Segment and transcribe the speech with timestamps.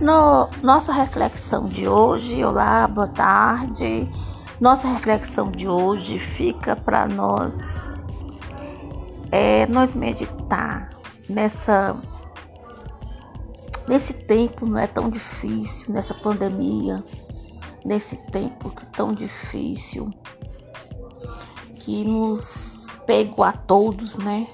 [0.00, 4.08] No, nossa reflexão de hoje, olá, boa tarde.
[4.58, 8.06] Nossa reflexão de hoje fica para nós
[9.30, 10.88] é nós meditar
[11.28, 11.94] nessa
[13.86, 17.04] nesse tempo não é tão difícil, nessa pandemia,
[17.84, 20.10] nesse tempo tão difícil
[21.74, 24.46] que nos pegou a todos, né?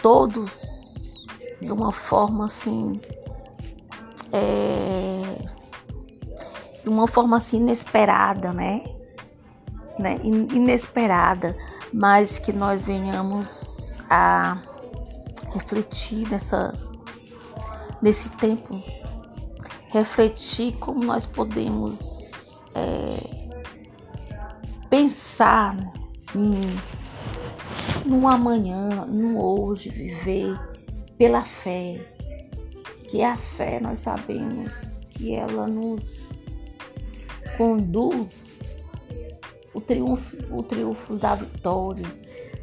[0.00, 1.26] Todos
[1.60, 3.00] de uma forma assim
[4.32, 5.22] é,
[6.82, 8.82] de uma forma assim inesperada, né?
[9.98, 10.18] né?
[10.22, 11.56] Inesperada,
[11.92, 14.58] mas que nós venhamos a
[15.52, 16.74] refletir nessa,
[18.00, 18.82] nesse tempo,
[19.88, 23.16] refletir como nós podemos é,
[24.90, 25.76] pensar
[26.34, 26.60] em,
[28.04, 30.58] no amanhã, no hoje, viver
[31.16, 32.15] pela fé,
[33.16, 36.28] que a fé nós sabemos que ela nos
[37.56, 38.60] conduz
[39.72, 42.04] o triunfo, o triunfo da vitória.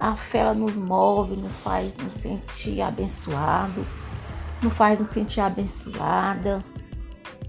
[0.00, 3.84] A fé ela nos move, nos faz nos sentir abençoado,
[4.62, 6.64] nos faz nos sentir abençoada.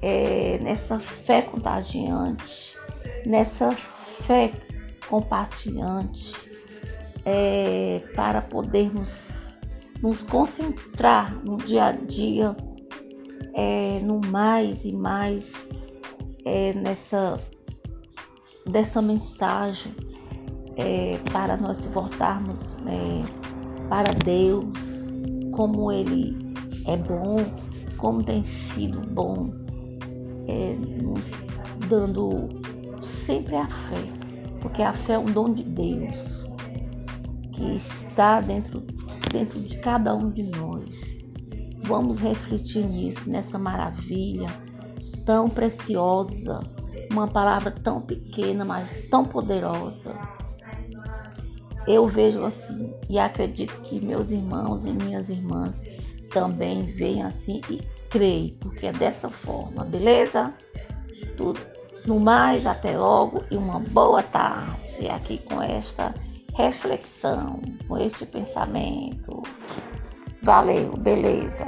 [0.02, 2.75] É, nessa fé contagiante,
[3.25, 4.52] nessa fé
[5.08, 6.36] compartilhante,
[7.25, 9.53] é, para podermos
[10.02, 12.55] nos concentrar no dia a dia
[13.60, 15.70] é, no mais e mais
[16.46, 17.38] é, nessa
[18.66, 19.94] dessa mensagem
[20.78, 24.66] é, para nós voltarmos é, para Deus,
[25.52, 26.38] como Ele
[26.88, 27.38] é bom,
[27.98, 29.50] como tem sido bom,
[30.48, 31.22] é, nos
[31.90, 32.48] dando
[33.04, 36.46] sempre a fé, porque a fé é um dom de Deus
[37.52, 38.82] que está dentro,
[39.32, 41.19] dentro de cada um de nós.
[41.90, 44.45] Vamos refletir nisso, nessa maravilha
[45.26, 46.59] tão preciosa,
[47.10, 50.16] uma palavra tão pequena, mas tão poderosa.
[51.88, 55.82] Eu vejo assim e acredito que meus irmãos e minhas irmãs
[56.32, 60.54] também veem assim e creem, porque é dessa forma, beleza?
[61.36, 61.60] Tudo
[62.06, 66.14] no mais, até logo e uma boa tarde aqui com esta
[66.56, 69.42] reflexão, com este pensamento.
[70.49, 71.67] Valeu, beleza.